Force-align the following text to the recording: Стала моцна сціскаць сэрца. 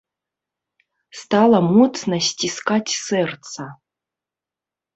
Стала 1.19 1.59
моцна 1.75 2.15
сціскаць 2.29 2.97
сэрца. 3.05 3.71